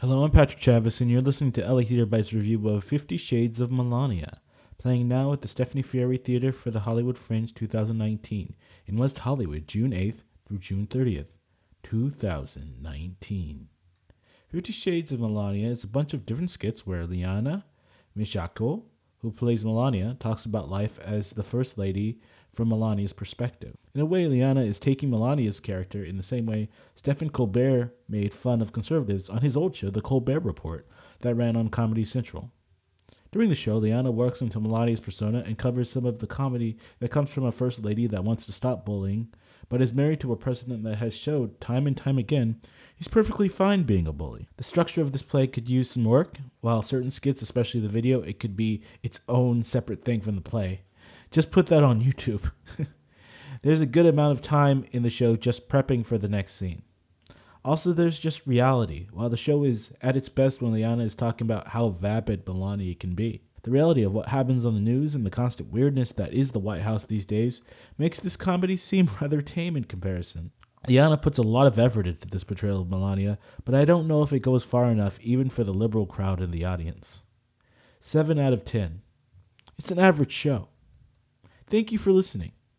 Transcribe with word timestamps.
Hello, 0.00 0.22
I'm 0.22 0.30
Patrick 0.30 0.60
Chavis, 0.60 1.00
and 1.00 1.10
you're 1.10 1.22
listening 1.22 1.52
to 1.52 1.66
LA 1.66 1.80
Theater 1.80 2.04
Bites 2.04 2.30
review 2.30 2.68
of 2.68 2.84
Fifty 2.84 3.16
Shades 3.16 3.60
of 3.60 3.72
Melania, 3.72 4.42
playing 4.76 5.08
now 5.08 5.32
at 5.32 5.40
the 5.40 5.48
Stephanie 5.48 5.80
Feury 5.80 6.18
Theater 6.18 6.52
for 6.52 6.70
the 6.70 6.80
Hollywood 6.80 7.16
Fringe 7.16 7.54
2019 7.54 8.54
in 8.84 8.98
West 8.98 9.16
Hollywood, 9.20 9.66
June 9.66 9.92
8th 9.92 10.18
through 10.46 10.58
June 10.58 10.86
30th, 10.86 11.28
2019. 11.82 13.68
Fifty 14.50 14.72
Shades 14.74 15.12
of 15.12 15.20
Melania 15.20 15.70
is 15.70 15.82
a 15.82 15.86
bunch 15.86 16.12
of 16.12 16.26
different 16.26 16.50
skits 16.50 16.86
where 16.86 17.06
Liana 17.06 17.64
Michako, 18.14 18.82
who 19.26 19.32
plays 19.32 19.64
Melania, 19.64 20.16
talks 20.20 20.46
about 20.46 20.70
life 20.70 21.00
as 21.00 21.30
the 21.30 21.42
First 21.42 21.76
Lady 21.76 22.20
from 22.54 22.68
Melania's 22.68 23.12
perspective. 23.12 23.74
In 23.92 24.00
a 24.00 24.06
way, 24.06 24.28
Liana 24.28 24.62
is 24.62 24.78
taking 24.78 25.10
Melania's 25.10 25.58
character 25.58 26.04
in 26.04 26.16
the 26.16 26.22
same 26.22 26.46
way 26.46 26.68
Stephen 26.94 27.30
Colbert 27.30 27.92
made 28.08 28.32
fun 28.32 28.62
of 28.62 28.72
conservatives 28.72 29.28
on 29.28 29.42
his 29.42 29.56
old 29.56 29.74
show, 29.74 29.90
The 29.90 30.00
Colbert 30.00 30.44
Report, 30.44 30.86
that 31.22 31.34
ran 31.34 31.56
on 31.56 31.70
Comedy 31.70 32.04
Central. 32.04 32.52
During 33.32 33.50
the 33.50 33.56
show, 33.56 33.78
Liana 33.78 34.10
works 34.10 34.40
into 34.40 34.60
Melania's 34.60 35.00
persona 35.00 35.42
and 35.46 35.58
covers 35.58 35.90
some 35.90 36.06
of 36.06 36.18
the 36.18 36.26
comedy 36.26 36.78
that 37.00 37.10
comes 37.10 37.30
from 37.30 37.44
a 37.44 37.52
first 37.52 37.84
lady 37.84 38.06
that 38.06 38.24
wants 38.24 38.46
to 38.46 38.52
stop 38.52 38.84
bullying, 38.84 39.28
but 39.68 39.82
is 39.82 39.92
married 39.92 40.20
to 40.20 40.32
a 40.32 40.36
president 40.36 40.84
that 40.84 40.98
has 40.98 41.14
showed 41.14 41.60
time 41.60 41.86
and 41.86 41.96
time 41.96 42.18
again 42.18 42.60
he's 42.96 43.08
perfectly 43.08 43.48
fine 43.48 43.82
being 43.84 44.06
a 44.06 44.12
bully. 44.12 44.48
The 44.56 44.64
structure 44.64 45.02
of 45.02 45.12
this 45.12 45.22
play 45.22 45.46
could 45.46 45.68
use 45.68 45.90
some 45.90 46.04
work, 46.04 46.38
while 46.60 46.82
certain 46.82 47.10
skits, 47.10 47.42
especially 47.42 47.80
the 47.80 47.88
video, 47.88 48.22
it 48.22 48.40
could 48.40 48.56
be 48.56 48.82
its 49.02 49.20
own 49.28 49.62
separate 49.62 50.04
thing 50.04 50.22
from 50.22 50.34
the 50.34 50.40
play. 50.40 50.80
Just 51.30 51.50
put 51.50 51.66
that 51.66 51.84
on 51.84 52.00
YouTube. 52.04 52.50
there's 53.62 53.80
a 53.80 53.86
good 53.86 54.06
amount 54.06 54.38
of 54.38 54.44
time 54.44 54.86
in 54.92 55.02
the 55.02 55.10
show 55.10 55.36
just 55.36 55.68
prepping 55.68 56.06
for 56.06 56.18
the 56.18 56.28
next 56.28 56.54
scene. 56.56 56.82
Also, 57.66 57.92
there's 57.92 58.16
just 58.16 58.46
reality. 58.46 59.08
While 59.10 59.28
the 59.28 59.36
show 59.36 59.64
is 59.64 59.90
at 60.00 60.16
its 60.16 60.28
best 60.28 60.62
when 60.62 60.72
Liana 60.72 61.02
is 61.02 61.16
talking 61.16 61.48
about 61.48 61.66
how 61.66 61.88
vapid 61.88 62.46
Melania 62.46 62.94
can 62.94 63.16
be, 63.16 63.42
the 63.64 63.72
reality 63.72 64.04
of 64.04 64.12
what 64.12 64.28
happens 64.28 64.64
on 64.64 64.74
the 64.74 64.80
news 64.80 65.16
and 65.16 65.26
the 65.26 65.30
constant 65.30 65.72
weirdness 65.72 66.12
that 66.12 66.32
is 66.32 66.52
the 66.52 66.60
White 66.60 66.82
House 66.82 67.04
these 67.04 67.24
days 67.24 67.60
makes 67.98 68.20
this 68.20 68.36
comedy 68.36 68.76
seem 68.76 69.10
rather 69.20 69.42
tame 69.42 69.76
in 69.76 69.82
comparison. 69.82 70.52
Liana 70.86 71.16
puts 71.16 71.38
a 71.38 71.42
lot 71.42 71.66
of 71.66 71.76
effort 71.76 72.06
into 72.06 72.28
this 72.28 72.44
portrayal 72.44 72.82
of 72.82 72.88
Melania, 72.88 73.36
but 73.64 73.74
I 73.74 73.84
don't 73.84 74.06
know 74.06 74.22
if 74.22 74.32
it 74.32 74.42
goes 74.42 74.62
far 74.62 74.88
enough 74.88 75.14
even 75.20 75.50
for 75.50 75.64
the 75.64 75.74
liberal 75.74 76.06
crowd 76.06 76.40
in 76.40 76.52
the 76.52 76.64
audience. 76.64 77.22
7 78.02 78.38
out 78.38 78.52
of 78.52 78.64
10. 78.64 79.02
It's 79.76 79.90
an 79.90 79.98
average 79.98 80.30
show. 80.30 80.68
Thank 81.68 81.90
you 81.90 81.98
for 81.98 82.12
listening. 82.12 82.52